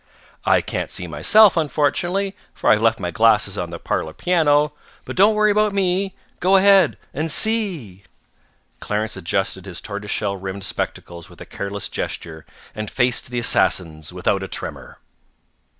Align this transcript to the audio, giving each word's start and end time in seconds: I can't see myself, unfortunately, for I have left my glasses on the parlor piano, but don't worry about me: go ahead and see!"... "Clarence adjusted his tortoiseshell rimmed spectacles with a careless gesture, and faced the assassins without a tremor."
I 0.45 0.61
can't 0.61 0.89
see 0.89 1.05
myself, 1.05 1.55
unfortunately, 1.55 2.35
for 2.55 2.71
I 2.71 2.73
have 2.73 2.81
left 2.81 2.99
my 2.99 3.11
glasses 3.11 3.55
on 3.55 3.69
the 3.69 3.77
parlor 3.77 4.13
piano, 4.13 4.73
but 5.05 5.15
don't 5.15 5.35
worry 5.35 5.51
about 5.51 5.75
me: 5.75 6.15
go 6.39 6.55
ahead 6.55 6.97
and 7.13 7.31
see!"... 7.31 8.01
"Clarence 8.79 9.15
adjusted 9.15 9.67
his 9.67 9.79
tortoiseshell 9.79 10.37
rimmed 10.37 10.63
spectacles 10.63 11.29
with 11.29 11.39
a 11.39 11.45
careless 11.45 11.87
gesture, 11.87 12.47
and 12.73 12.89
faced 12.89 13.29
the 13.29 13.37
assassins 13.37 14.11
without 14.11 14.41
a 14.41 14.47
tremor." 14.47 14.97